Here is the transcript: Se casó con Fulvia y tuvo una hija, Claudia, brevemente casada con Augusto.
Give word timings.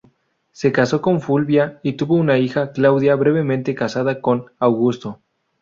Se 0.51 0.71
casó 0.71 0.99
con 0.99 1.21
Fulvia 1.21 1.79
y 1.83 1.93
tuvo 1.93 2.15
una 2.15 2.39
hija, 2.39 2.71
Claudia, 2.71 3.13
brevemente 3.13 3.75
casada 3.75 4.19
con 4.19 4.47
Augusto. 4.57 5.21